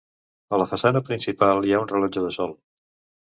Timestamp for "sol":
2.39-2.57